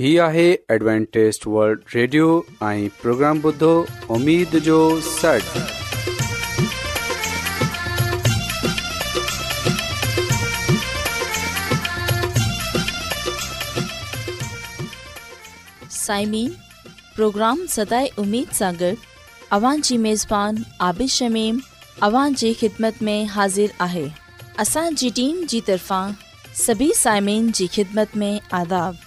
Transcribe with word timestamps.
هي 0.00 0.10
آهي 0.26 0.42
Adventist 0.74 1.42
World 1.54 1.80
Radio 1.94 2.26
۽ 2.66 2.84
programme 3.00 3.40
بدھو 3.46 3.70
اميد 4.16 4.54
جو 4.68 4.76
سڙ 5.08 5.40
سائمين 15.96 16.54
پروگرام 17.16 17.64
سداي 17.74 18.08
اميد 18.24 18.56
सागर 18.60 18.92
اوان 19.58 19.82
جي 19.88 19.98
ميزبان 20.06 20.62
عبيش 20.88 21.18
شميم 21.24 21.58
اوان 22.08 22.40
جي 22.44 22.54
خدمت 22.62 23.04
۾ 23.12 23.18
حاضر 23.34 23.76
آهي 23.90 24.06
اسان 24.66 24.98
جي 25.02 25.12
ٽيم 25.20 25.44
جي 25.54 25.60
طرفان 25.70 26.18
سڀي 26.64 26.90
سائمين 27.04 27.52
جي 27.60 27.70
خدمت 27.78 28.20
۾ 28.26 28.34
آداب 28.62 29.06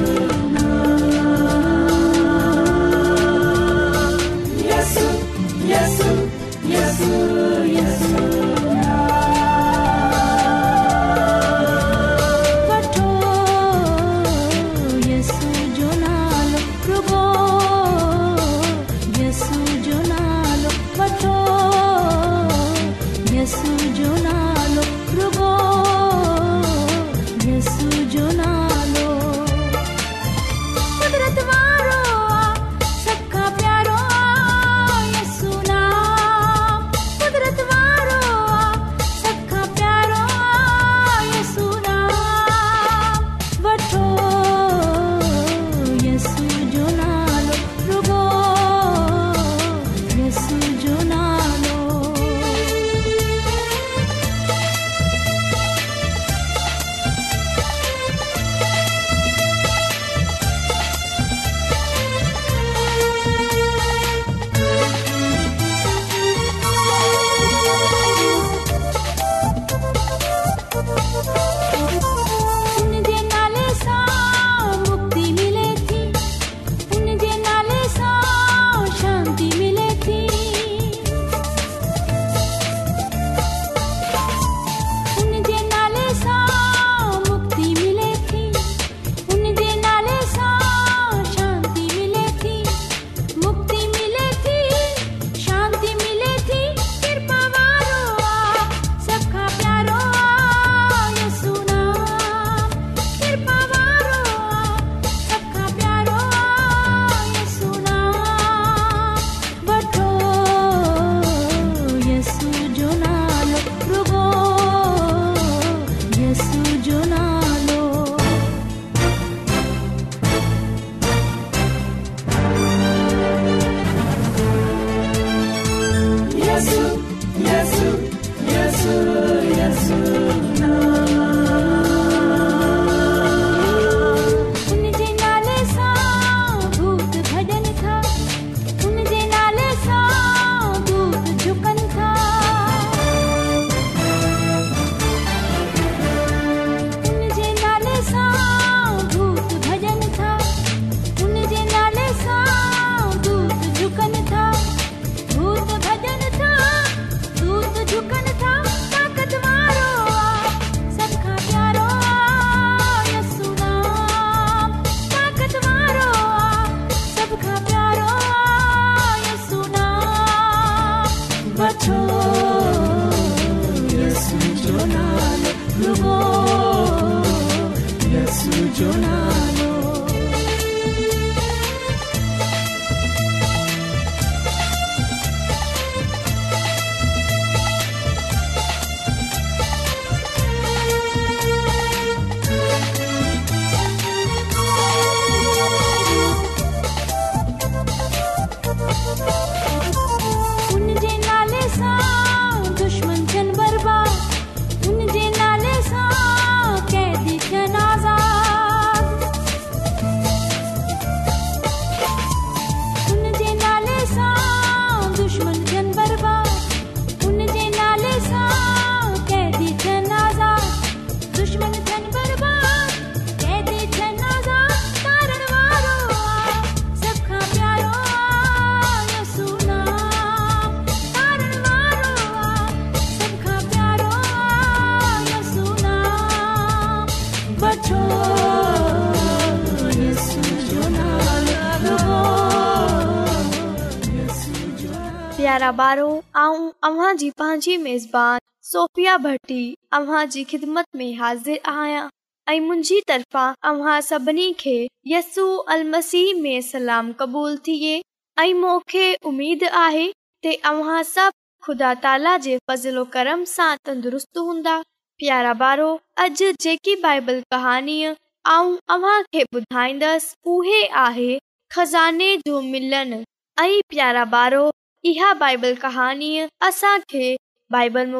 ॿारो 245.79 246.09
ऐं 246.37 246.71
अव्हां 246.83 247.15
जी 247.17 247.29
पंहिंजी 247.39 247.75
मेज़बान 247.77 248.39
सोफ़िया 248.71 249.15
भट्टी 249.25 249.63
अव्हां 249.93 250.25
जी 250.29 250.43
ख़िदमत 250.51 250.85
में 250.95 251.13
हाज़िर 251.17 251.59
आहियां 251.71 252.07
ऐं 252.51 252.59
मुंहिंजी 252.61 252.99
तरफ़ा 253.07 253.43
अव्हां 253.71 253.99
सभिनी 254.07 254.51
खे 254.59 254.75
यस्सू 255.07 255.45
अल 255.75 255.83
मसीह 255.89 256.41
में 256.41 256.61
सलाम 256.71 257.11
क़बूल 257.19 257.57
थिए 257.67 258.01
ऐं 258.43 258.53
मूंखे 258.53 259.13
उमेद 259.31 259.63
आहे 259.83 260.11
त 260.45 260.55
अव्हां 260.73 261.01
सभु 261.13 261.65
ख़ुदा 261.67 261.93
ताला 262.07 262.35
जे 262.47 262.57
फज़लो 262.71 263.05
करम 263.15 263.43
सां 263.53 263.75
तंदुरुस्त 263.85 264.37
हूंदा 264.49 264.77
प्यारा 265.23 265.53
ॿारो 265.63 265.89
अॼु 266.25 266.51
जेकी 266.65 266.95
बाइबल 267.07 267.41
कहाणीअ 267.55 268.11
ऐं 268.57 268.77
अव्हां 268.97 269.21
खे 269.33 269.45
ॿुधाईंदसि 269.55 270.35
उहे 270.57 270.85
आहे 271.05 271.31
खज़ाने 271.75 272.35
जो 272.47 272.61
मिलनि 272.75 273.23
ऐं 273.63 273.71
प्यारा 273.89 274.25
ॿारो 274.35 274.69
इहा 275.09 275.31
बाइबल 275.33 275.73
कहाणीअ 275.81 276.45
असां 276.67 276.97
खे 277.09 277.29
बाइबल 277.73 278.05
मु 278.13 278.19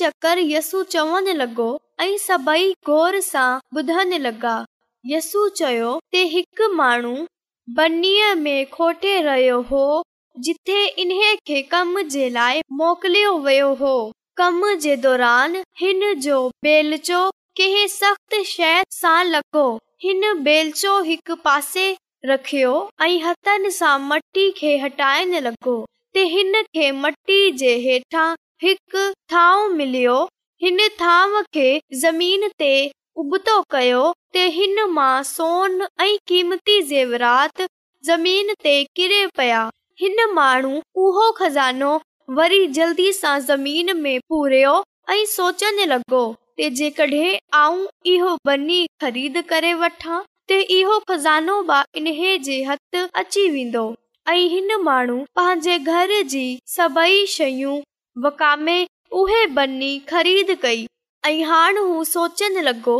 चकर 0.00 0.38
यसू 0.38 0.82
चवण 0.94 1.26
लॻो 1.36 1.66
ऐं 2.00 2.16
सभई 2.26 2.70
गोर 2.86 3.18
सां 3.24 3.48
ॿुधण 3.76 4.12
लॻा 4.26 4.58
चयो 5.58 5.90
ते 6.12 6.22
हिकु 6.34 6.68
माण्हू 6.76 7.12
बन्नीअ 7.76 8.34
में 8.44 8.64
खोटे 8.76 9.20
रहियो 9.22 9.60
हो 9.72 9.82
जिथे 10.46 10.78
इन्हे 11.02 11.34
खे 11.48 11.60
कम 11.72 12.00
जे 12.14 12.30
लाइ 12.38 12.60
मोकिलियो 12.80 13.74
हो 13.84 13.94
कम 14.36 14.62
जे 14.82 14.96
दौरान 15.04 15.56
हिन 15.80 16.12
जो 16.26 16.38
बेलचो 16.64 17.20
के 17.62 17.86
सख्त 17.88 18.34
शइ 18.46 18.82
सां 18.98 19.24
लॻो 19.30 19.62
हिन 20.02 20.22
पासे 21.44 21.84
रखियो 22.26 22.70
ऐं 23.04 23.98
मटी 24.08 24.50
खे 24.58 24.72
लॻो 25.46 25.76
मटी 27.00 27.50
जे 27.62 27.74
हेठां 27.84 28.28
हिकु 28.62 29.04
थांव 29.32 29.66
मिलियो 29.74 30.16
हिन 30.62 30.78
थांव 31.02 31.40
खे 31.54 31.68
ज़मीन 32.06 32.48
ते 32.58 32.72
उबतो 33.24 33.60
कयो 33.76 34.02
त 34.34 34.46
हिन 34.58 34.82
मां 34.96 35.12
सोन 35.34 35.80
ऐं 36.00 36.10
क़ीमती 36.28 36.80
जे 36.94 37.04
ज़मीन 38.12 38.54
ते 38.64 38.82
किरे 38.96 39.24
पया 39.36 39.62
हिन 40.00 40.30
माण्हू 40.34 40.80
उहो 41.08 41.30
खज़ानो 41.44 41.98
वरी 42.40 42.66
जल्दी 42.80 43.12
सां 43.24 43.38
ज़मीन 43.54 43.96
में 44.02 44.18
पूरियो 44.28 44.82
ऐं 45.10 45.24
सोचण 45.38 45.88
लॻो 45.94 46.30
जेकॾहिं 46.78 48.24
ख़रीद 49.00 49.36
करे 49.52 49.70
वठां 49.82 50.18
हिन 54.50 54.70
माण्हू 54.84 55.16
पंहिंजे 55.38 56.44
शयूं 57.34 57.76
बनी 59.54 59.92
ख़रीद 60.10 60.48
कई 60.62 60.82
ऐं 61.26 61.42
हाणे 61.52 61.80
हू 61.80 61.96
सोचण 62.14 62.52
लॻो 62.68 62.96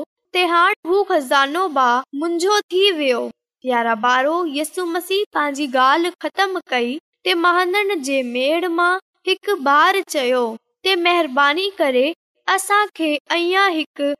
हू 0.86 0.96
ख़ज़ानो 1.10 1.62
बा 1.80 1.88
मुंहिंजो 2.22 2.54
थी 2.72 2.84
वियो 3.00 3.22
यारा 3.64 3.94
ॿारहो 4.08 4.36
यसु 4.58 4.80
मसीह 4.96 5.20
पंहिंजी 5.34 5.66
ॻाल्हि 5.86 6.10
ख़तम 6.22 6.50
कई 6.70 6.88
महाननि 7.36 7.94
जे 8.08 8.18
मेड़ 8.34 8.64
मां 8.78 8.92
हिकु 9.26 9.54
बार 9.64 9.94
चयो 10.08 10.44
कंदो 12.48 14.12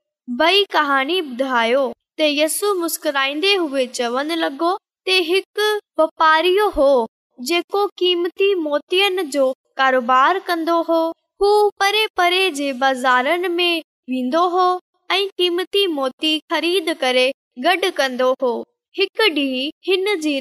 होे 10.88 12.06
परे 12.16 12.50
जे 12.52 12.72
बज़ारनि 12.72 13.48
में 13.48 13.82
वेंदो 14.10 14.46
हो 14.48 14.80
ऐंमती 15.12 15.86
मोती 15.86 16.38
ख़रीद 16.52 16.92
करे 17.00 17.30
गॾु 17.66 17.90
कंदो 17.96 18.32
हो 18.42 18.52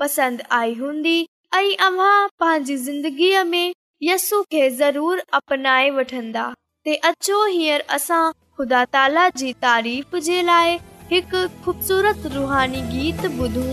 पसंदि 0.00 0.42
आई 0.60 0.74
हूंदी 0.82 1.18
ऐं 1.54 1.76
अव्हां 1.86 2.26
पंहिंजी 2.38 2.76
ज़िंदगीअ 2.84 3.44
में 3.54 3.72
यसु 4.02 4.40
खे 4.52 4.68
ज़रूरु 4.78 5.20
अपनाए 5.34 5.90
वठंदा 5.96 6.52
ते 6.84 6.94
अचो 7.10 7.44
हींअर 7.46 7.80
असां 7.96 8.22
ख़ुदा 8.58 8.84
ताला 8.94 9.28
जी 9.38 9.52
तारीफ़ 9.62 10.16
जे 10.28 10.40
लाइ 10.50 10.78
हिकु 11.12 11.46
ख़ूबसूरत 11.64 12.26
रुहानी 12.34 12.80
गीत 12.94 13.24
ॿुधूं 13.40 13.72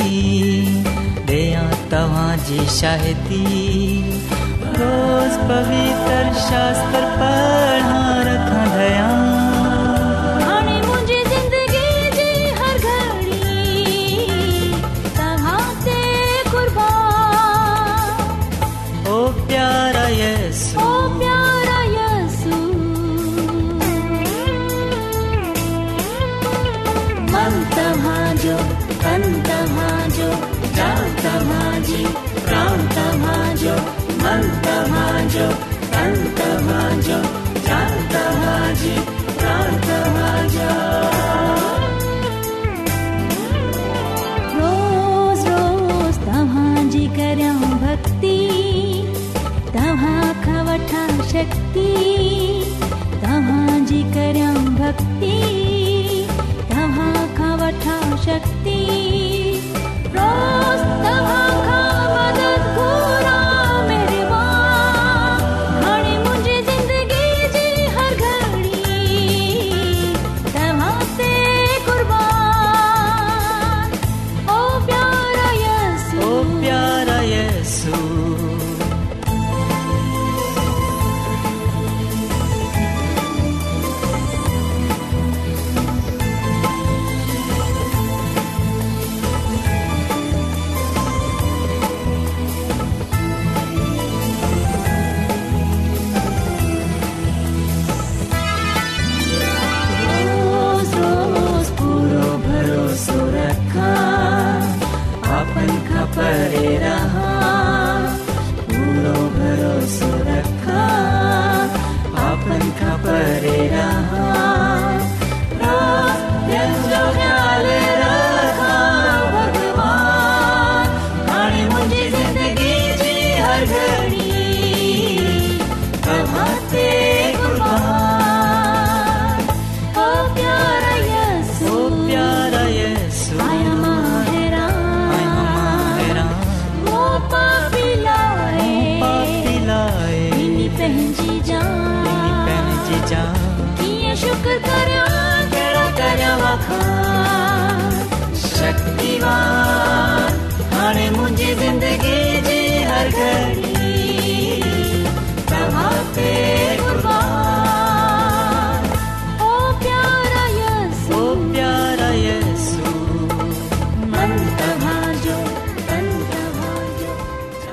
ॾियां 1.37 2.25
जी 2.47 2.65
शाहती 2.77 3.41
रोज़ 4.81 5.37
पवित्र 5.51 6.23
शास्त्र 6.49 7.03
पढ़ा 7.21 8.01
रखा 8.31 8.65
दया 8.77 9.16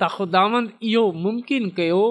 त 0.00 0.08
ख़ुदान 0.16 0.66
इहो 0.88 1.04
मुमकिन 1.26 1.68
कयो 1.76 2.02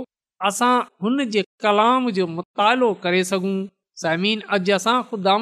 असां 0.48 0.76
हुन 1.04 1.26
जे 1.36 1.44
कलाम 1.66 2.10
जो 2.18 2.26
मुतालो 2.38 2.88
करे 3.04 3.24
सघूं 3.30 3.58
ख़ुदा 5.10 5.36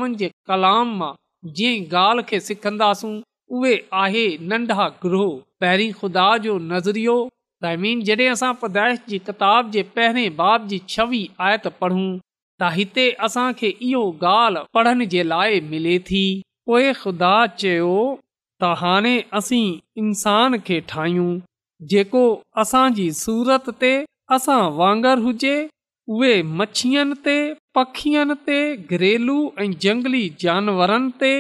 कलाम 0.50 0.92
ॻाल्हि 1.54 2.24
खे 2.28 2.40
सिखंदासूं 2.48 3.14
उहे 3.58 3.74
आहे 4.04 4.22
नंढा 4.52 4.86
ग्रोह 5.06 5.32
पहिरीं 5.64 5.92
ख़ुदा 6.02 6.28
जो 6.46 6.58
नज़रियो 6.74 7.16
समीन 7.66 8.02
जॾहिं 8.10 8.30
असां 8.36 8.52
पुदाइश 8.62 9.02
जी 9.12 9.20
किताब 9.28 9.70
जे 9.78 9.84
पहिरें 9.98 10.38
बाब 10.42 10.68
जी 10.74 10.80
छवी 10.96 11.20
आयत 11.48 11.68
पढ़ूं 11.82 12.08
त 12.10 12.72
हिते 12.78 13.06
असांखे 13.30 13.72
इहो 13.90 14.04
ॻाल्हि 14.36 14.68
पढ़ण 14.78 15.08
जे 15.16 15.24
लाइ 15.34 15.60
मिले 15.74 15.98
थी 16.12 16.24
पोइ 16.72 16.90
ख़ुदा 17.02 17.34
चयो 17.66 17.94
त 17.98 18.72
हाणे 18.84 19.16
असीं 19.42 19.66
इंसान 20.06 20.60
खे 20.70 20.80
ठाहियूं 20.94 21.30
जेको 21.90 22.20
असांजी 22.58 23.12
सूरत 23.14 23.70
ते 23.82 23.94
असां 24.36 24.62
वांगर 24.76 25.18
हुजे 25.24 25.56
उहे 26.16 26.36
मछियुनि 26.60 27.14
ते 27.26 27.36
पखियुनि 27.76 28.34
ते 28.48 28.58
घरेलू 28.76 29.36
ऐं 29.64 29.72
जंगली 29.86 30.22
जानवरनि 30.44 31.10
ते 31.24 31.32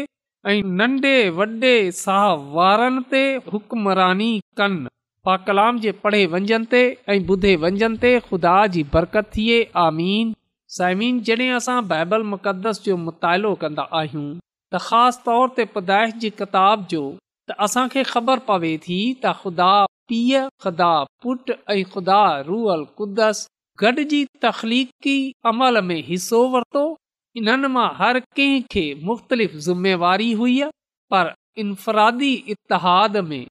ऐं 0.53 0.61
नंढे 0.81 1.13
वॾे 1.37 1.73
साह 2.03 2.27
वारनि 2.57 3.01
ते 3.11 3.21
हुकमरानी 3.51 4.29
कनि 4.61 4.85
पा 5.29 5.35
कलाम 5.45 5.79
जे 5.85 5.91
पढ़े 6.03 6.25
वंजनि 6.35 6.69
ते 6.73 6.81
ऐं 7.09 7.17
ॿुधे 7.31 7.55
वंजनि 7.65 7.97
ते 8.05 8.11
ख़ुदा 8.27 8.55
जी 8.75 8.83
बरकत 8.97 9.31
थिए 9.37 9.59
आमीन 9.85 10.33
साइमीन 10.77 11.21
जॾहिं 11.29 11.49
असां 11.61 11.79
बाइबल 11.93 12.23
मुक़दस 12.35 12.81
जो 12.89 12.97
मुतालो 13.07 13.53
कंदा 13.63 13.87
आहियूं 14.01 14.27
त 14.35 14.83
ख़ासि 14.89 15.23
तौर 15.29 15.49
ते 15.61 15.65
पदाइश 15.77 16.13
जी 16.25 16.29
किताब 16.43 16.85
जो 16.95 17.03
त 17.47 17.59
असांखे 17.69 18.03
ख़बर 18.13 18.47
पवे 18.51 18.77
थी 18.87 18.99
त 19.25 19.33
ख़ुदा 19.41 19.73
पीउ 20.11 20.39
ख़ुदा 20.63 20.89
पुट 21.23 21.49
ऐं 21.73 21.83
ख़ुदा 21.93 22.19
रुअल 22.47 22.83
कुदस 22.99 23.37
गॾिजी 23.81 24.19
तख़लीक़ी 24.43 25.17
अमल 25.51 25.81
में 25.87 25.99
हिसो 26.09 26.41
वरितो 26.55 26.83
इन्हनि 27.41 27.71
मां 27.77 27.87
हर 28.01 28.19
कंहिंखे 28.39 28.83
मुख़्तलिफ़ 29.07 29.55
ज़िमेवारी 29.69 30.31
हुई 30.43 30.61
पर 31.13 31.33
इन्फरादी 31.63 32.31
इतिहाद 32.55 33.17
में 33.31 33.43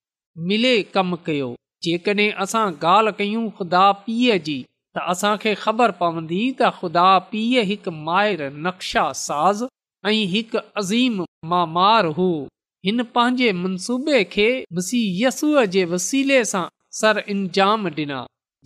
मिले 0.53 0.75
कमु 0.95 1.19
कयो 1.27 1.51
जेकॾहिं 1.89 2.31
असां 2.47 2.65
ॻाल्हि 2.87 3.17
कयूं 3.19 3.45
ख़ुदा 3.59 3.85
पीउ 4.07 4.39
जी 4.49 4.57
त 4.63 5.07
असांखे 5.15 5.55
ख़बर 5.67 5.97
पवंदी 6.01 6.43
त 6.47 6.75
ख़ुदा 6.81 7.11
पीउ 7.35 7.67
हिकु 7.73 7.97
माहिर 8.09 8.49
नक्शा 8.69 9.05
साज़ 9.27 9.65
ऐं 10.13 10.19
हिकु 10.37 10.65
अज़ीम 10.83 11.23
मामार 11.55 12.11
हुओ 12.21 12.35
हिन 12.87 13.03
पंहिंजे 13.17 13.53
मनसूबे 13.65 14.23
खे 14.33 14.47
सर 16.97 17.19
अंजाम 17.35 17.87
ॾिना 17.93 18.19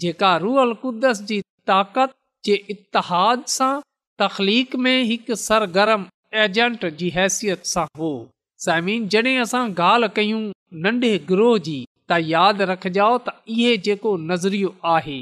जेका 0.05 0.31
रुअल 0.41 0.73
कुदस 0.81 1.21
जी 1.29 1.37
ताक़त 1.71 2.13
जे 2.47 2.55
इतिहाद 2.75 3.45
सां 3.59 3.69
तख़लीक़ 4.23 4.75
में 4.87 5.19
सरगर्म 5.45 6.05
एजेंट 6.45 6.85
हैसियत 7.15 7.65
सां 7.73 7.87
हो 8.01 8.11
साइमीन 8.65 9.09
जॾहिं 9.15 9.39
असां 9.45 9.63
ॻाल्हि 9.81 10.09
कयूं 10.19 10.43
नंढे 10.89 11.13
ग्रोह 11.31 11.55
जी 11.69 11.77
त 11.77 12.19
यादि 12.33 12.69
रखजाओ 12.73 13.17
त 13.29 13.57
इहे 13.57 13.73
जेको 13.89 14.15
नज़रियो 14.33 14.75
आहे 14.97 15.19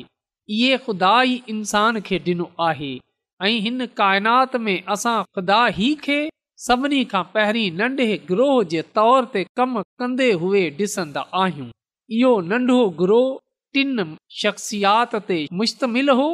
इहे 0.57 0.79
खुदा 0.89 1.15
ई 1.29 1.39
इंसान 1.57 2.01
खे 2.11 2.19
डि॒नो 2.27 2.49
आहे 2.71 2.93
ऐं 3.51 3.55
हिन 3.69 3.87
काइनात 4.03 4.57
में 4.67 4.77
असां 4.99 5.17
ख़ुदा 5.37 5.61
खे 6.09 6.21
सभिनी 6.65 7.05
खां 7.13 7.23
पहिरीं 7.33 7.71
नंढे 7.79 8.05
ग्रोह 8.29 8.53
जे 8.75 8.83
तौर 8.99 9.25
ते 9.33 9.41
कमु 9.61 9.81
कंदे 10.03 10.29
हुए 10.45 10.61
ॾिसंदा 10.79 11.21
आहियूं 11.41 11.67
इहो 12.19 12.31
नंढो 12.53 12.77
ग्रोह 13.01 13.27
टिन 13.79 13.91
शख़्सियात 14.43 15.17
ते 15.31 15.37
मुश्तमिल 15.61 16.09
हो 16.21 16.29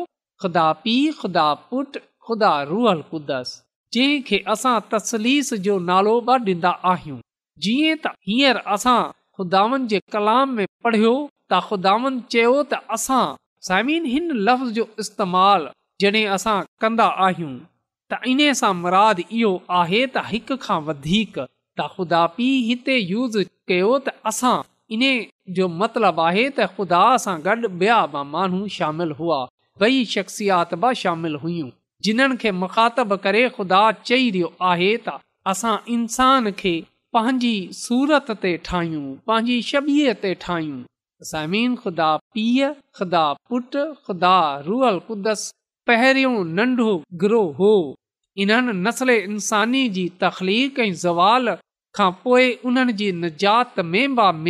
ख़ुदा 0.44 0.66
पीउ 0.84 1.12
ख़ुदा 1.22 1.46
पुट 1.70 1.98
ख़ुदा 2.26 2.52
रूहल 2.70 3.02
कुदस 3.10 3.56
जंहिं 3.96 4.20
खे 4.30 4.38
असां 4.54 4.76
तसलीस 4.94 5.52
जो 5.66 5.76
नालो 5.88 6.14
बि 6.30 6.54
ॾींदा 6.54 6.72
आहियूं 6.92 7.18
जीअं 7.66 7.98
त 8.06 8.14
हींअर 8.30 8.62
असां 8.78 8.98
खुदावन 9.40 9.90
जे 9.94 10.00
कलाम 10.18 10.54
में 10.60 10.64
पढ़ियो 10.86 11.12
त 11.16 11.62
ख़ुदावन 11.72 12.22
चयो 12.36 12.54
त 12.62 12.82
असां 13.00 13.22
समिन 13.72 14.08
हिन 14.14 14.32
लफ़्ज़ 14.52 14.72
जो 14.80 14.88
इस्तेमालु 15.06 15.76
जॾहिं 16.06 16.24
असां 16.38 16.56
कंदा 16.86 17.10
आहियूं 17.28 17.52
इन 18.32 18.40
सां 18.60 18.72
मुराद 18.82 19.20
इहो 19.24 19.50
आहे 19.80 20.00
त 20.06 20.22
हिक 20.30 20.52
खां 20.64 20.78
वधीक 20.88 21.38
त 21.38 21.86
ख़ुदा 21.94 22.20
पीउ 22.36 22.56
हिते 22.70 22.96
यूज़ 22.98 23.38
कयो 23.70 23.92
त 24.06 24.14
असां 24.30 24.56
इन 24.96 25.04
जो 25.58 25.68
मतिलब 25.82 26.20
आहे 26.24 26.44
त 26.48 26.66
ख़ुदा 26.74 27.02
सां 27.26 27.36
गॾु 27.46 27.56
ॿिया 27.82 28.00
बि 28.14 28.24
माण्हू 28.34 28.60
शामिल 28.78 29.14
हुआ 29.20 29.40
ॿई 29.86 30.04
शख़्सियात 30.16 30.74
बि 30.84 30.94
शामिल 31.02 31.38
हुयूं 31.44 31.70
जिन्हनि 32.06 32.36
खे 32.42 32.50
मुखातिब 32.60 33.14
करे 33.26 33.42
खुदा 33.58 33.80
चई 34.10 34.30
रहियो 34.36 34.52
आहे 34.72 34.90
त 35.06 35.18
असां 35.54 35.76
इन्सान 35.96 36.50
खे 36.62 36.74
पंहिंजी 37.16 37.54
सूरत 37.80 38.30
ते 38.44 38.50
ठाहियूं 38.70 39.06
पंहिंजी 39.30 39.56
छबीअ 39.70 40.14
ते 40.26 40.34
ठाहियूं 40.44 41.74
ख़ुदा 41.82 42.10
पीउ 42.36 42.70
ख़ुदा 43.00 43.24
पुट 43.50 43.80
ख़ुदा 44.06 44.36
पहिरियों 45.90 46.32
नंढो 46.56 46.86
ग्रोह 47.24 47.50
हो 47.60 47.70
इन्हनि 48.40 48.72
नसल 48.88 49.10
इंसानी 49.10 49.88
जी 49.96 50.06
ज़वाल 50.20 51.54
खां 51.96 52.10
पोइ 52.24 52.44
उन्हनि 52.66 52.92
जी 53.00 53.10
निजात 53.22 53.80
में 53.92 54.44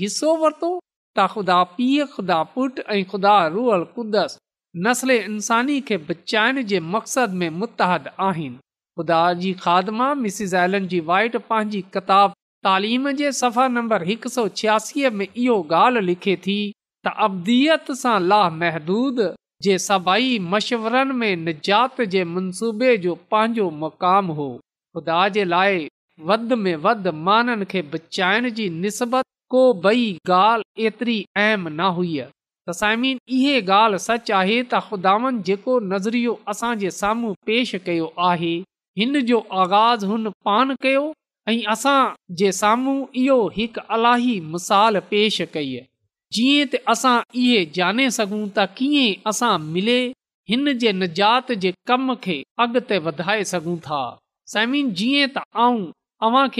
हिसो 0.00 0.34
वरितो 0.42 0.70
त 1.16 1.26
ख़ुदा 1.32 1.56
पीउ 1.76 2.06
ख़ुदा 2.14 2.38
पुट 2.54 2.78
ऐं 2.94 3.04
ख़ुदा 3.12 3.34
रुअल 3.54 3.84
कुदस 3.96 4.36
नसल 4.86 5.10
इंसानी 5.16 5.80
खे 5.90 5.96
बचाइण 6.08 6.62
जे 6.72 6.80
मक़सद 6.96 7.34
में 7.42 7.50
मुतहद 7.60 8.08
आहिनि 8.28 8.58
ख़ुदा 8.98 9.20
जी 9.44 9.52
ख़ादमा 9.62 10.10
एलन 10.62 10.88
जी 10.94 11.00
वाइट 11.12 11.36
पंहिंजी 11.52 11.82
किताब 11.96 12.34
तालीम 12.68 13.10
जे 13.22 13.30
सफ़ा 13.42 13.68
नंबर 13.78 14.02
हिकु 14.10 14.34
सौ 14.36 14.46
छियासीअ 14.62 15.10
में 15.20 15.26
इहो 15.26 15.56
ॻाल्हि 15.84 16.04
लिखे 16.10 16.36
थी 16.46 16.58
त 17.06 17.14
अबदीत 17.28 17.90
सां 18.02 18.18
ला 18.32 18.42
महदूदु 18.60 19.28
जे 19.64 19.74
सभाई 19.82 20.38
मशवरनि 20.52 21.14
में 21.18 21.34
निजात 21.42 22.00
जे 22.14 22.22
मनसूबे 22.32 22.88
जो 23.04 23.12
पंहिंजो 23.34 23.66
मुक़ामु 23.82 24.34
हो 24.38 24.46
ख़ुदा 24.96 25.20
जे 25.36 25.44
लाइ 25.52 25.84
वध 26.30 26.52
में 26.62 26.74
वध 26.86 27.06
माननि 27.28 27.64
खे 27.70 27.82
बचाइण 27.92 28.48
जी 28.58 28.68
निस्बत 28.80 29.24
को 29.54 29.62
ॿई 29.90 30.02
ॻाल्हि 30.40 30.86
एतिरी 30.90 31.16
अहम 31.44 31.68
न 31.68 31.86
हुई 32.00 32.20
तसाइमीन 32.70 33.18
इहा 33.36 33.54
ॻाल्हि 33.78 34.02
सच 34.08 34.34
आहे 34.40 34.58
त 34.60 34.82
ख़ुदानि 34.90 35.42
जेको 35.50 35.78
नज़रियो 35.94 36.36
असां 36.54 36.74
जे 36.84 36.92
साम्हूं 36.98 37.32
पेश 37.50 37.74
कयो 37.88 38.12
आहे 38.32 38.52
हिन 39.02 39.20
जो 39.32 39.40
आगाज़ 39.64 40.06
हुन 40.12 40.34
पान 40.50 40.76
कयो 40.86 41.04
ऐं 41.54 41.58
असां 41.78 41.98
जे 42.42 42.52
साम्हूं 42.62 42.98
इहो 43.24 43.40
हिकु 43.58 43.88
अलाही 43.98 44.36
मिसाल 44.56 45.04
पेश 45.14 45.42
कई 45.56 45.74
जीअं 46.36 46.66
त 46.72 46.76
असां 46.92 47.16
इहे 47.40 47.64
ॼाणे 47.76 48.08
सघूं 48.16 48.46
त 48.56 48.60
कीअं 48.76 49.28
असां 49.30 49.54
मिले 49.74 49.98
हिन 50.50 50.70
जे 50.80 50.90
निजात 51.02 51.52
जे 51.64 51.70
कम 51.88 52.12
खे 52.22 52.36
अॻिते 52.62 52.96
वधाए 53.06 53.44
सघूं 53.50 53.76
था 53.86 54.00
जीअं 54.98 55.84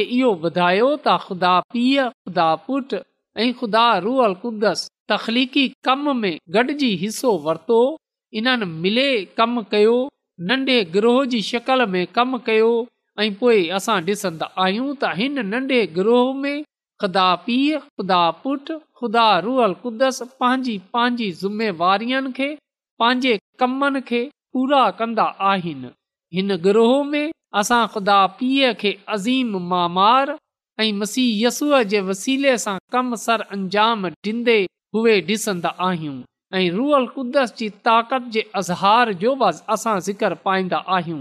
इहो 0.02 0.30
ॿुधायो 0.48 0.90
त 1.06 1.16
ख़ुदा 1.24 1.52
पीउ 1.72 2.06
ख़ुदा 2.24 2.48
पुट 2.66 2.94
ऐं 3.42 3.50
ख़ुदा 3.60 3.84
रूहल 4.04 4.34
कुदस 4.42 4.86
तखलीक़ी 5.10 5.64
कम 5.86 6.04
में 6.20 6.34
गॾजी 6.54 6.90
हिसो 7.02 7.32
वरतो 7.46 7.80
इन्हनि 8.38 8.66
मिले 8.84 9.08
कम 9.38 9.60
कयो 9.72 9.96
नंढे 10.48 10.78
ग्रोह 10.96 11.18
जी 11.32 11.40
शकल 11.52 11.86
में 11.94 12.02
कमु 12.16 12.38
कयो 12.46 12.70
ऐं 13.22 13.30
पोए 13.40 13.58
असां 13.78 13.98
ॾिसंदा 14.08 14.46
आहियूं 14.64 14.92
त 15.02 15.12
हिन 15.20 15.46
नंढे 15.54 15.80
ग्रोह 15.98 16.32
में 16.44 16.56
ख़ुदा 17.04 17.28
पीउ 17.46 17.78
ख़ुदा 17.96 18.22
पुटु 18.42 18.74
ख़ुदा 18.98 19.24
रुअल 19.44 19.72
कुदस 19.82 20.18
पंहिंजी 20.40 20.76
पंहिंजी 20.94 21.30
ज़िम्मेवारियुनि 21.42 22.30
खे 22.38 22.48
पंहिंजे 23.00 23.32
कमनि 23.60 24.00
खे 24.08 24.20
पूरा 24.52 24.82
कंदा 24.98 25.24
आहिनि 25.52 25.90
हिन 26.36 26.56
ग्रोह 26.66 26.92
में 27.10 27.32
असां 27.60 27.82
ख़ुदा 27.92 28.18
पीअ 28.38 28.72
खे 28.80 28.92
मामार 29.72 30.34
मसीह 31.00 31.46
ऐंसूअ 31.48 31.82
जे 31.92 32.00
वसीले 32.08 32.56
सां 32.64 32.76
कम 32.92 33.14
सर 33.26 33.40
अंजाम 33.56 34.06
ॾींदे 34.30 34.58
उहे 34.96 35.20
ॾिसंदा 35.28 35.74
आहियूं 35.90 36.16
ऐं 36.58 36.66
रुअल 36.78 37.06
कुदस 37.16 37.54
जी 37.58 37.68
ताक़त 37.86 38.32
जे 38.36 38.48
अज़हार 38.62 39.12
जो 39.24 39.34
बि 39.44 39.52
असां 39.76 39.98
ज़िक्र 40.08 40.34
पाईंदा 40.48 40.76
आहियूं 40.96 41.20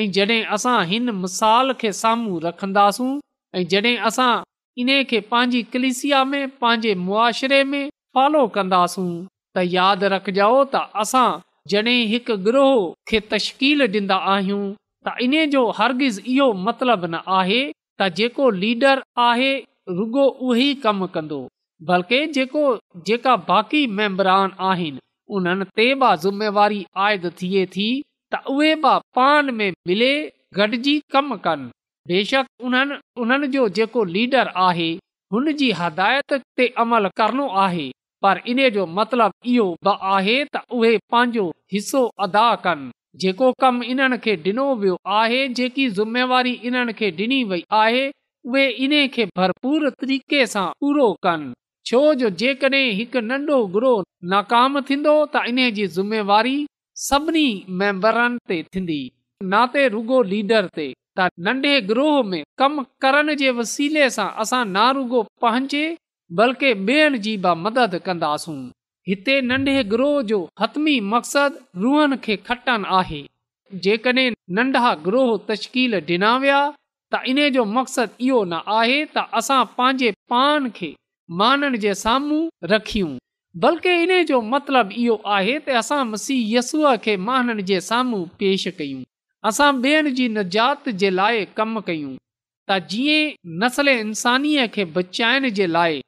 ऐं 0.00 0.10
जॾहिं 0.14 0.42
असां 0.58 0.80
हिन 0.94 1.10
मिसाल 1.26 1.72
खे 1.80 1.92
साम्हूं 2.02 2.40
रखंदासूं 2.48 3.12
ऐं 3.58 3.66
जॾहिं 3.74 3.96
असां 4.10 4.32
इन 4.82 4.88
खे 5.10 5.18
पंहिंजी 5.30 5.62
कलिसिया 5.72 6.24
में 6.30 6.48
पंहिंजे 6.62 6.94
मुआशिरे 7.08 7.62
में 7.72 7.84
फॉलो 8.14 8.46
कंदासूं 8.54 9.08
त 9.56 9.62
यादि 9.74 10.06
रखजो 10.14 10.50
त 10.72 10.80
असां 11.02 11.26
जॾहिं 11.72 12.00
हिकु 12.12 12.36
ग्रोह 12.46 12.78
खे 13.10 13.20
तश्कील 13.34 13.84
ॾींदा 13.98 14.16
आहियूं 14.34 14.62
त 15.08 15.14
इन 15.26 15.34
जो 15.54 15.62
हरगिज़ 15.78 16.18
इहो 16.32 16.46
मतिलबु 16.66 17.08
न 17.12 17.20
आहे 17.40 17.60
त 18.00 18.08
जेको 18.20 18.50
लीडर 18.64 19.02
आहे 19.26 19.52
रुगो 20.00 20.26
उहो 20.32 20.54
ई 20.58 20.66
कमु 20.86 21.06
कंदो 21.14 21.38
बल्कि 21.92 22.20
जेको 22.38 22.64
जेका 23.10 23.36
बाक़ी 23.52 23.84
मेंबरान 24.00 24.52
आहिनि 24.72 25.04
उन्हनि 25.38 25.64
ते 25.80 25.86
बि 26.02 26.12
ज़िमेवारी 26.26 26.82
आयद 27.06 27.30
थिए 27.42 27.64
थी 27.76 27.88
त 28.34 28.42
उहे 28.56 28.74
बि 28.86 28.98
पाण 29.20 29.52
में 29.60 29.68
मिले 29.92 30.12
गॾजी 30.60 30.96
कम 31.16 31.34
कनि 31.48 31.70
बेशक 32.08 32.46
उन्हनि 32.68 32.96
उन्हनि 33.22 33.46
जो 33.52 33.68
जेको 33.76 34.02
लीडर 34.14 34.48
आहे 34.68 34.88
हुन 35.32 35.50
जी 35.60 35.70
हदायत 35.80 36.32
ते 36.60 36.66
अमल 36.82 37.06
करणो 37.20 37.46
आहे 37.64 37.86
पर 38.22 38.40
इन 38.52 38.58
जो 38.74 38.84
मतिलब 38.96 39.32
इहो 39.52 39.68
आहे 40.08 40.34
त 40.54 40.60
उहे 40.80 40.90
पंहिंजो 41.14 41.44
हिसो 41.74 42.02
अदा 42.26 42.44
कनि 42.66 42.90
जेको 43.22 43.46
कम 43.64 43.82
इन्हनि 43.94 44.18
खे 44.26 44.34
डि॒नो 44.44 44.66
वियो 44.82 44.96
आहे 45.20 45.40
जेकी 45.60 45.88
ज़ुमेवारी 45.98 46.52
इन्हनि 46.70 46.92
खे 47.00 47.10
डि॒नी 47.20 47.40
वई 47.54 47.62
आहे 47.82 48.04
उहे 48.52 48.64
इन 48.86 48.94
खे 49.16 49.24
भरपूर 49.40 49.88
तरीक़े 50.02 50.40
सां 50.54 50.66
पूरो 50.84 51.06
कनि 51.26 51.52
छो 51.90 52.02
जो 52.22 52.30
जेकॾहिं 52.44 52.84
हिकु 53.00 53.20
नंढो 53.30 53.58
ग्रोह 53.78 54.02
नाकाम 54.34 54.80
थींदो 54.90 55.16
त 55.36 55.42
इन 55.52 55.60
जी 55.80 55.86
ज़ुमेवारी 55.96 56.56
सभिनी 57.08 57.46
मेंबरनि 57.78 58.44
ते 58.52 58.62
थींदी 58.76 59.02
नाते 59.56 59.86
रुगो 59.96 60.20
लीडर 60.34 60.68
ते 60.78 60.86
त 61.18 61.26
नंढे 61.46 61.74
ग्रोह 61.88 62.22
में 62.30 62.42
कमु 62.58 62.82
करण 63.02 63.34
जे 63.42 63.50
वसीले 63.58 64.06
सां 64.14 64.28
असां 64.44 64.62
नारुगो 64.76 65.18
पंहिंजे 65.44 65.82
बल्कि 66.40 66.70
ॿियनि 66.88 67.18
जी 67.26 67.34
बि 67.44 67.52
मदद 67.66 67.94
कंदासूं 68.06 68.54
हिते 69.10 69.36
नंढे 69.50 69.74
ग्रोह 69.92 70.16
जो 70.30 70.38
हतमी 70.62 70.94
मक़सदु 71.12 71.82
रूहनि 71.84 72.16
खे 72.24 72.36
खटनि 72.48 72.88
आहे 72.98 73.20
जेकॾहिं 73.86 74.30
नंढा 74.58 74.92
ग्रोह 75.06 75.30
तशकील 75.50 75.94
ॾिना 76.00 76.32
विया 76.46 76.58
त 77.16 77.22
जो 77.58 77.64
मक़सदु 77.76 78.24
इहो 78.30 78.42
न 78.52 78.60
आहे 78.80 78.98
त 79.04 79.26
असां 79.42 79.62
पंहिंजे 79.78 80.10
पान 80.34 80.70
खे 80.80 80.90
माननि 81.42 81.78
जे 81.86 81.94
साम्हूं 82.04 82.42
रखियूं 82.74 83.14
बल्कि 83.66 83.94
इन 84.04 84.18
जो 84.34 84.40
मतिलबु 84.56 85.00
इहो 85.04 85.20
आहे 85.38 85.58
त 85.68 85.80
असां 85.82 86.02
मसीहसूअ 86.14 86.96
खे 87.06 87.16
माननि 87.30 87.68
जे 87.72 87.80
साम्हूं 87.90 88.24
पेश 88.42 88.68
कयूं 88.80 89.02
असां 89.48 89.72
ॿियनि 89.80 90.10
जी 90.18 90.26
निजात 90.36 90.88
जे 91.00 91.08
लाइ 91.14 91.44
कमु 91.56 91.80
कयूं 91.86 92.12
त 92.70 92.76
जीअं 92.90 93.32
नसल 93.62 93.88
इंसानीअ 93.88 94.66
खे 94.74 94.84
बचाइण 94.94 95.48
जे 95.58 95.66
लाइ 95.72 96.00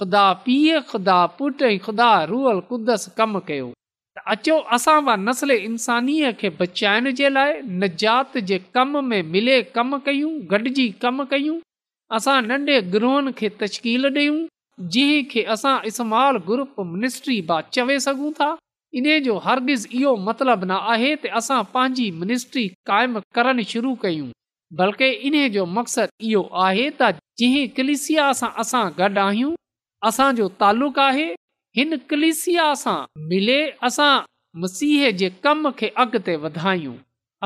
ख़ुदा 0.00 0.22
पीउ 0.44 0.78
ख़ुदा 0.90 1.16
पुट 1.38 1.62
ऐं 1.68 1.78
ख़ुदा 1.86 2.10
रूअल 2.32 2.60
कुदस 2.68 3.06
कमु 3.18 3.40
कयो 3.48 3.66
त 4.18 4.22
अचो 4.34 4.58
असां 4.76 4.96
बि 5.08 5.16
नसल 5.28 5.50
इंसानीअ 5.56 6.30
खे 6.42 6.50
बचाइण 6.60 7.10
जे 7.22 7.30
लाइ 7.36 7.56
निजात 7.84 8.38
जे 8.50 8.58
कम 8.78 8.94
में 9.08 9.20
मिले 9.32 9.56
कमु 9.78 9.98
कयूं 10.10 10.32
गॾिजी 10.52 10.86
कमु 11.06 11.26
कयूं 11.34 11.58
असां 12.18 12.36
नंढे 12.50 12.76
ग्रहनि 12.94 13.32
खे 13.40 13.50
तशकील 13.64 14.10
ॾियूं 14.12 14.38
जंहिं 14.94 15.26
खे 15.34 15.42
असां 15.56 15.76
स्माल 15.98 16.38
ग्रुप 16.50 16.80
मिनिस्ट्री 16.92 17.40
बि 17.50 17.58
चवे 17.78 17.98
सघूं 18.06 18.32
था 18.40 18.50
इन 18.94 19.04
जो 19.22 19.36
हरगिज़ 19.44 19.86
इहो 19.98 20.14
मतिलबु 20.26 20.66
न 20.66 20.76
आहे 20.94 21.14
त 21.22 21.26
असां 21.40 21.62
पांजी 21.74 22.10
मिनिस्ट्री 22.20 22.66
कायम 22.90 23.18
करणु 23.36 23.62
शुरू 23.72 23.94
कयूं 24.02 24.28
बल्कि 24.78 25.08
इन्हे 25.30 25.48
जो 25.56 25.64
मक़सदु 25.78 26.16
इहो 26.30 26.42
आहे 26.66 26.88
त 27.00 27.10
जंहिं 27.40 27.66
कलिसिया 27.76 28.26
सां 28.40 28.50
असां 28.62 28.84
गॾु 29.00 29.18
आहियूं 29.26 29.54
असांजो 30.08 30.48
तालुक़ु 30.60 31.02
आहे 31.08 31.28
हिन 31.78 31.96
कलिसिया 32.10 32.66
सां 32.82 32.98
मिले 33.32 33.60
असां 33.88 34.12
मसीह 34.62 35.10
जे 35.20 35.28
कम 35.44 35.70
खे 35.78 35.88
अॻिते 36.04 36.36
वधायूं 36.44 36.94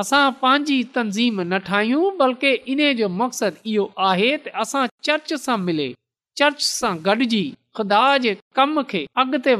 असां 0.01 0.23
पंहिंजी 0.41 0.77
तनज़ीम 0.95 1.41
न 1.41 1.57
ठाहियूं 1.69 2.15
बल्कि 2.21 2.51
इन 2.75 2.81
जो 3.01 3.09
मक़सदु 3.21 3.61
इहो 3.73 3.85
आहे 4.11 4.29
त 4.45 4.55
असां 4.65 4.85
चर्च 5.09 5.33
सां 5.47 5.57
मिले 5.67 5.89
चर्च 6.41 6.63
सां 6.69 6.95
गॾिजी 7.09 7.43
खुदा 7.79 8.01
जे 8.27 8.33
कम 8.59 8.81
खे 8.93 9.03
अॻिते 9.23 9.55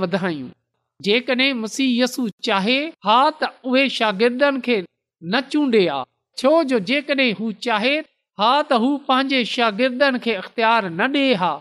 जेकड॒हिं 1.05 1.51
मुसीयसु 1.61 2.23
चाहे 2.47 2.79
हा 3.07 3.17
त 3.41 3.51
उहे 3.69 3.83
शागिर्दनि 3.97 4.59
खे 4.67 4.75
न 4.85 5.41
चूंडे 5.53 5.83
हा 5.93 6.01
छो 6.41 6.51
जो 6.71 6.79
जेकॾहिं 6.89 7.31
हू 7.39 7.51
चाहे 7.65 7.93
हा 8.41 8.49
त 8.69 8.79
हू 8.83 8.89
पंहिंजे 9.07 9.39
शागिर्दनि 9.53 10.19
खे 10.25 10.35
अख़्तियार 10.41 10.89
न 10.89 11.07
डि॒ 11.15 11.37
हा 11.43 11.51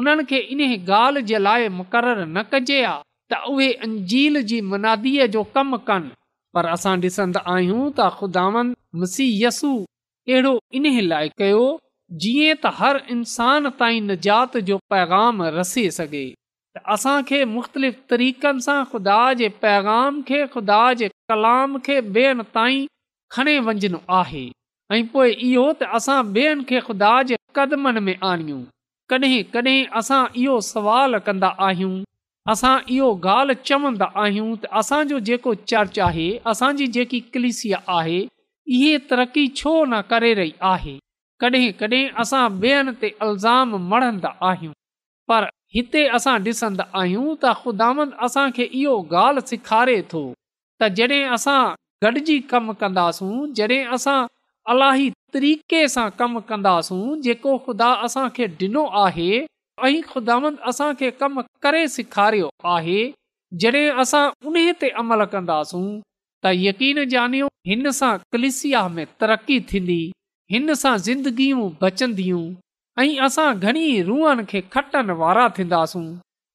उन्हनि 0.00 0.24
खे 0.32 0.38
इन्हे 0.54 0.78
गाल्हि 0.92 1.22
जे 1.32 1.38
लाइ 1.48 1.68
मुक़ररु 1.80 2.24
न 2.36 2.44
कजे 2.54 2.78
त 3.32 3.42
उहे 3.54 3.68
अंजील 3.88 4.42
जी 4.52 4.60
मुनादीअ 4.70 5.26
जो 5.36 5.42
कमु 5.58 5.78
कनि 5.90 6.14
पर 6.56 6.70
असां 6.76 6.94
डि॒संदा 7.04 7.44
आहियूं 7.56 7.82
त 7.82 8.08
ख़ुदान 8.20 8.74
मुसीयसु 9.04 9.74
अहिड़ो 9.82 10.54
इन 10.80 10.90
लाइ 11.14 11.32
कयो 11.44 11.64
जीअं 12.24 12.56
त 12.64 12.74
हर 12.80 13.02
इंसान 13.18 13.72
ताईं 13.84 14.16
जो 14.72 14.80
पैगाम 14.96 15.46
रसे 15.60 15.90
सघे 16.00 16.26
असांखे 16.94 17.42
मुख़्तलिफ़ 17.54 17.94
तरीक़नि 18.10 18.60
सां 18.64 18.82
ख़ुदा 18.92 19.20
जे 19.40 19.48
पैगाम 19.64 20.20
खे 20.30 20.40
ख़ुदा 20.54 20.80
जे 21.02 21.08
कलाम 21.32 21.78
खे 21.88 22.00
बेन 22.16 22.42
ताईं 22.56 22.84
खणी 23.36 23.58
वञिणो 23.68 24.00
आहे 24.18 24.44
ऐं 24.96 25.04
पोइ 25.14 25.32
इहो 25.50 25.64
त 25.72 25.88
असां 25.98 26.18
ॿियनि 26.36 26.64
खे 26.70 26.80
ख़ुदा 26.88 27.12
जे 27.30 27.36
क़दमनि 27.60 28.00
में 28.08 28.16
आणियूं 28.32 28.60
कॾहिं 29.12 29.42
कॾहिं 29.56 29.78
असां 30.02 30.20
इहो 30.44 30.56
सुवाल 30.70 31.18
कंदा 31.28 31.50
आहियूं 31.70 31.94
असां 32.52 32.74
इहो 32.96 33.08
ॻाल्हि 33.30 33.56
चवंदा 33.70 34.08
आहियूं 34.24 34.50
त 34.64 34.72
असांजो 34.82 35.18
जेको 35.30 35.54
चर्च 35.72 35.98
आहे 36.10 36.28
असांजी 36.52 36.86
जेकी 36.98 37.20
कलिसिया 37.36 37.80
आहे 37.98 38.18
इहे 38.76 38.96
तरक़ी 39.10 39.46
छो 39.60 39.74
न 39.84 40.00
करे 40.14 40.32
रही 40.40 40.52
आहे 40.74 40.96
कॾहिं 41.44 41.70
कॾहिं 41.82 42.02
असां 42.26 42.44
ॿियनि 42.66 42.92
ते 43.02 43.14
अल्ज़ाम 43.28 43.76
मड़ंदा 43.92 44.32
आहियूं 44.50 44.72
पर 45.30 45.48
हिते 45.76 46.02
असां 46.16 46.34
ॾिसंदा 46.44 46.84
आहियूं 46.98 47.32
त 47.40 47.50
ख़ुदांद 47.62 48.12
असांखे 48.26 48.64
इहो 48.82 48.92
ॻाल्हि 49.22 49.40
सेखारे 49.50 49.96
थो 50.10 50.20
त 50.80 50.84
जॾहिं 50.96 51.34
असां 51.36 51.60
गॾिजी 52.04 52.38
कमु 52.52 52.72
कंदासूं 52.82 53.34
जॾहिं 53.58 53.82
असां 53.96 54.16
अलाई 54.74 55.08
तरीक़े 55.34 55.80
सां 55.94 56.06
कमु 56.20 56.40
कंदासूं 56.52 57.20
जेको 57.26 57.56
ख़ुदा 57.66 57.90
असांखे 58.06 58.46
ॾिनो 58.60 58.84
आहे 59.04 59.28
ऐं 59.88 60.00
ख़ुदांद 60.12 60.56
असांखे 60.70 61.10
कमु 61.20 61.40
करे 61.62 61.86
सेखारियो 61.96 62.48
आहे 62.76 63.00
जॾहिं 63.64 63.86
असां 64.04 64.24
उन 64.48 64.56
ते 64.80 64.88
अमल 65.04 65.24
कंदासूं 65.34 65.86
त 66.44 66.56
यकीन 66.68 66.98
ॼानियो 67.12 67.46
हिन 67.68 67.90
सां 68.00 68.14
कलिसिया 68.32 68.86
में 68.96 69.04
तरक़ी 69.20 69.60
थींदी 69.72 70.02
हिन 70.54 70.74
सां 70.84 70.96
ज़िंदगियूं 71.08 71.68
बचंदियूं 71.82 72.44
ऐं 72.98 73.18
असां 73.24 73.48
घणी 73.66 73.88
रूहनि 74.02 74.42
खे 74.50 74.60
खटनि 74.72 75.14
वारा 75.20 75.46
थींदासूं 75.56 76.04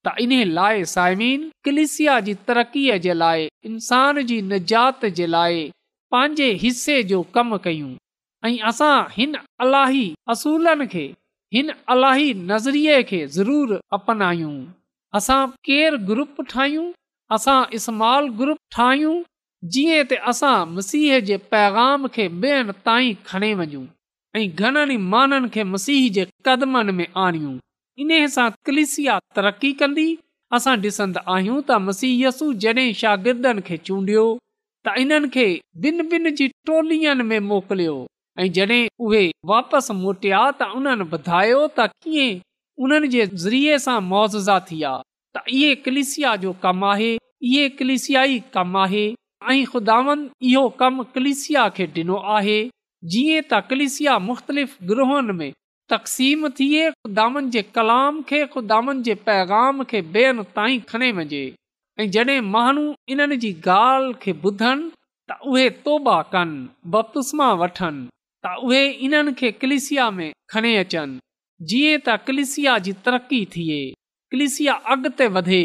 त 0.06 0.08
इन 0.24 0.32
लाइ 0.58 0.86
साइमीन 0.94 1.42
कलिसिया 1.66 2.16
जी 2.28 2.34
तरक़ीअ 2.48 2.96
जे 3.04 3.14
लाइ 3.22 3.46
इंसान 3.70 4.20
जी 4.32 4.38
निजात 4.54 5.06
जे 5.20 5.28
लाइ 5.34 5.60
पंहिंजे 6.12 6.48
हिसे 6.64 6.96
जो 7.12 7.22
कमु 7.36 7.58
कयूं 7.66 7.92
ऐं 8.50 8.58
असां 8.72 8.96
हिन 9.18 9.36
अलाही 9.66 10.04
असूलनि 10.36 10.88
खे 10.96 11.06
हिन 11.58 11.72
अलाही 11.96 12.34
नज़रिये 12.52 12.98
खे 13.12 13.22
ज़रूरु 13.38 13.78
अपनायूं 14.00 14.56
असां 15.20 15.42
केर 15.70 15.96
ग्रुप 16.10 16.36
ठाहियूं 16.56 16.90
असां 17.38 17.60
इस्माल 17.82 18.34
ग्रुप 18.42 18.66
ठाहियूं 18.80 19.16
जीअं 19.76 20.04
त 20.14 20.22
असां 20.34 20.56
मसीह 20.80 21.20
जे 21.32 21.40
पैगाम 21.56 22.14
खे 22.18 22.28
ॿियनि 22.42 22.80
ताईं 22.90 23.18
खणे 23.32 23.54
वञूं 23.64 23.86
ऐं 24.36 24.48
घणनि 24.56 24.96
माननि 25.14 25.48
खे 25.54 25.64
मसीह 25.74 26.02
जे 26.16 26.26
कदमनि 26.46 26.92
में 27.00 27.08
आणियूं 27.24 27.56
इन 28.04 28.12
सां 28.36 28.50
कलिसिया 28.66 29.18
तरक़ी 29.36 29.72
कंदी 29.80 30.06
असां 30.56 30.76
ॾिसंदा 30.84 31.22
आहियूं 31.36 31.60
त 31.68 31.80
مسیح 31.88 32.14
जॾहिं 32.64 32.88
शागिर्दनि 33.02 33.62
खे 33.68 33.78
चूंडियो 33.88 34.24
त 34.86 34.94
इन्हनि 35.04 35.30
खे 35.36 35.48
ॿिन्हिनि 35.88 36.32
ॿिन्हिनि 36.32 36.32
जी 36.40 36.48
جی 36.48 37.28
में 37.30 37.40
मोकिलियो 37.50 37.98
ऐं 38.40 38.48
जॾहिं 38.58 38.82
उहे 39.06 39.24
वापसि 39.54 39.94
मोटिया 40.02 40.44
त 40.60 40.70
उन्हनि 40.78 41.06
ॿुधायो 41.18 41.62
त 41.78 41.88
कीअं 42.04 42.40
उन्हनि 42.84 43.08
जे 43.16 43.80
सां 43.86 44.00
मुआवज़ा 44.10 44.60
थी 44.72 44.82
त 45.36 45.44
इहे 45.58 45.76
कलिसिया 45.86 46.36
जो 46.46 46.54
कमु 46.64 46.86
आहे 46.96 47.12
इहे 47.48 47.70
कलिसियाई 47.80 48.40
कम 48.56 48.78
आहे 48.86 49.06
ऐं 49.52 49.64
खुदावन 49.74 50.30
इहो 50.54 50.68
कमु 50.84 51.04
कलिसिया 51.16 51.70
खे 51.78 51.86
ॾिनो 52.00 52.26
जीअं 53.10 53.42
त 53.52 53.60
कलिसिया 53.70 54.18
मुख़्तलिफ़ 54.24 54.74
ग्रूहनि 54.90 55.34
में 55.38 55.52
तक़सीम 55.90 56.48
थिए 56.60 56.90
ख़ुदानि 56.92 57.50
जे 57.54 57.62
कलाम 57.78 58.22
खे 58.30 58.46
ख़ुदानि 58.56 59.02
जे 59.08 59.14
पैगाम 59.30 59.84
खे 59.94 60.02
बेअर 60.16 60.44
ताईं 60.58 60.80
खणे 60.90 61.12
वञे 61.20 61.42
ऐं 62.00 62.10
जॾहिं 62.16 62.40
माण्हू 62.56 62.84
इन्हनि 63.14 63.38
जी 63.46 63.52
ॻाल्हि 63.78 64.14
खे 64.22 64.32
ॿुधनि 64.50 64.90
त 65.32 65.40
उहे 65.52 65.70
तौबा 65.86 66.18
कनि 66.36 66.68
बपतस्मा 66.94 67.52
वठनि 67.64 68.08
त 68.46 68.54
उहे 68.68 68.84
इन्हनि 69.08 69.34
खे 69.40 69.52
कलिसिया 69.62 70.10
में 70.18 70.32
खणी 70.54 70.76
अचनि 70.86 71.20
जीअं 71.72 72.00
त 72.08 72.16
कलिसिया 72.28 72.78
जी 72.86 72.94
तरक़ी 73.06 73.46
थिए 73.56 73.82
कलिसिया 74.32 74.74
अॻिते 74.94 75.28
वधे 75.40 75.64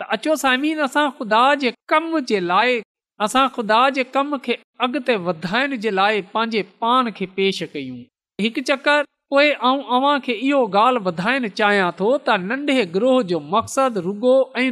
त 0.00 0.10
अचो 0.16 0.36
साइमी 0.44 0.72
असां 0.88 1.08
ख़ुदा 1.18 1.44
जे 1.62 1.72
कम 1.94 2.18
जे 2.32 2.40
लाइ 2.52 2.80
असां 3.24 3.48
ख़ुदा 3.54 3.78
जे 3.96 4.02
कम 4.16 4.36
खे 4.44 4.54
अॻिते 4.84 5.14
वधाइण 5.28 5.72
जे 5.80 5.90
लाइ 5.96 6.20
पंहिंजे 6.34 6.60
पान 6.84 7.10
खे 7.16 7.26
पेश 7.38 7.58
कयूं 7.72 7.96
हिकु 8.44 8.62
चकर 8.70 9.02
पोइ 9.34 9.50
आऊं 9.70 9.82
अव्हां 9.96 10.14
खे 10.26 10.36
इहो 10.46 10.60
ॻाल्हि 10.82 11.02
वधाइण 11.08 11.48
चाहियां 11.60 11.88
थो 11.98 12.06
त 12.28 12.36
नंढे 12.44 12.76
ग्रोह 12.94 13.18
जो 13.32 13.40
मक़सदु 13.56 14.04
रुगो 14.06 14.32
ऐं 14.62 14.70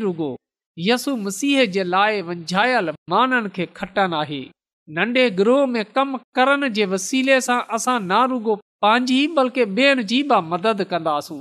यसु 0.86 1.14
मसीह 1.26 1.60
जे 1.76 1.84
लाइ 1.96 2.22
वंझायल 2.30 2.90
माननि 3.14 3.52
खे 3.58 3.66
खटनि 3.80 4.18
आहे 4.22 4.40
नंढे 5.00 5.26
ग्रोह 5.42 5.66
में 5.76 5.82
कमु 5.98 6.22
करण 6.38 6.68
जे 6.78 6.86
वसीले 6.94 7.40
सां 7.50 7.60
असां 7.78 7.98
ना 8.08 8.24
रुगो 8.34 8.56
पंहिंजी 8.86 9.20
बल्कि 9.40 9.68
ॿियनि 9.80 10.08
जी 10.14 10.22
बि 10.34 10.40
मदद 10.54 10.84
कंदासूं 10.94 11.38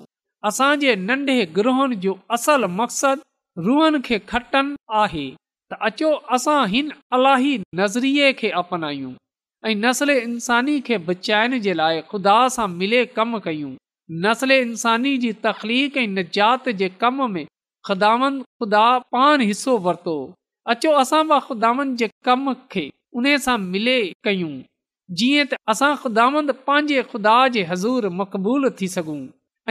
असांजे 0.51 0.95
नंढे 1.07 1.39
ग्रहनि 1.59 2.01
जो 2.07 2.19
असल 2.39 2.71
मक़सदु 2.81 3.67
रूहनि 3.69 4.07
खे 4.11 4.19
खटनि 4.35 4.75
आहे 5.03 5.25
त 5.71 5.75
अचो 5.87 6.09
असां 6.35 6.59
हिन 6.71 6.89
अलाही 7.15 7.55
नज़रिये 7.79 8.27
खे 8.39 8.49
अपनायूं 8.61 9.11
ऐं 9.69 9.75
नसले 9.85 10.15
इंसानी 10.27 10.75
खे 10.87 10.97
बचाइण 11.07 11.57
जे 11.65 11.73
लाइ 11.79 11.99
ख़ुदा 12.11 12.35
सां 12.55 12.67
मिले 12.83 13.01
कम 13.17 13.37
कयूं 13.47 13.71
नसिले 14.25 14.57
इंसानी 14.67 15.13
जी 15.23 15.31
तख़लीक़ 15.45 15.97
ऐं 16.03 16.07
नजात 16.17 16.69
जे 16.81 16.89
कम 17.01 17.19
में 17.33 17.43
ख़ुदांद 17.87 18.39
ख़ुदा 18.59 18.85
पान 19.15 19.41
हिसो 19.49 19.77
वरितो 19.87 20.15
अचो 20.75 20.91
असां 21.01 21.21
बि 21.31 21.39
ख़ुदावंद 21.47 21.97
जे 22.03 22.09
कम 22.29 22.53
खे 22.75 22.85
उन 23.19 23.27
सां 23.47 23.57
मिले 23.75 23.99
कयूं 24.29 24.53
जीअं 25.19 25.47
त 25.51 25.59
असां 25.75 25.91
ख़ुदावंद 26.05 26.55
पंहिंजे 26.69 27.01
ख़ुदा 27.11 27.35
जे 27.57 27.67
हज़ूर 27.73 28.09
मक़बूल 28.21 28.69
थी 28.81 28.89
सघूं 28.95 29.19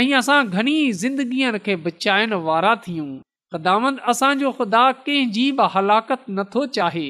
ऐं 0.02 0.09
असां 0.22 0.38
घणी 0.59 0.78
ज़िंदगीअ 1.04 1.62
खे 1.68 1.78
बचाइण 1.88 2.38
वारा 2.50 2.74
थियूं 2.88 3.11
कदामंद 3.54 3.98
असांजो 4.11 4.50
खुदा 4.59 4.85
कंहिंजी 5.06 5.44
बि 5.59 5.66
हलाकत 5.74 6.22
नथो 6.38 6.64
चाहे 6.76 7.06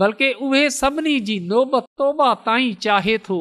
बल्कि 0.00 0.32
उहे 0.46 0.64
सभिनी 0.80 1.14
जी 1.28 1.38
नोबत 1.52 1.84
तौबा 2.00 2.32
ताईं 2.46 2.74
चाहे 2.86 3.16
थो 3.28 3.38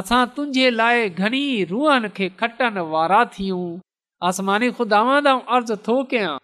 असां 0.00 0.24
तुंहिंजे 0.36 0.70
लाइ 0.80 1.08
घणी 1.10 1.44
रूहनि 1.74 2.08
खे 2.16 2.28
खटण 2.42 2.78
वारा 2.96 3.24
थियूं 3.38 3.64
आसमानी 4.30 4.70
खुदावंद 4.80 5.28
अर्ज़ु 5.36 5.76
थो 5.86 5.96
कयां 6.14 6.36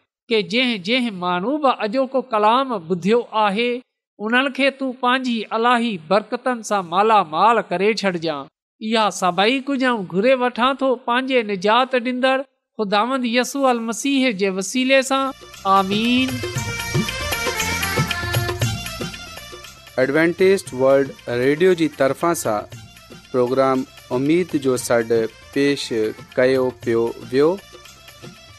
जंहिंलाम 0.54 2.72
ॿुधियो 2.74 3.20
आहे 3.44 3.68
उनखे 4.26 4.66